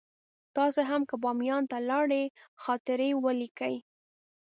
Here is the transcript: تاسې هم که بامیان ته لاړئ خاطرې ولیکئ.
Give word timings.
تاسې 0.55 0.81
هم 0.89 1.01
که 1.09 1.15
بامیان 1.23 1.63
ته 1.71 1.77
لاړئ 1.89 2.23
خاطرې 2.63 3.09
ولیکئ. 3.23 3.75